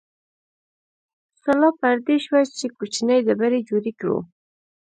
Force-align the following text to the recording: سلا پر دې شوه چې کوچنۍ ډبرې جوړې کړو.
سلا 1.41 1.69
پر 1.79 1.95
دې 2.05 2.17
شوه 2.25 2.41
چې 2.57 2.65
کوچنۍ 2.77 3.19
ډبرې 3.25 3.59
جوړې 3.69 3.91
کړو. 3.99 4.17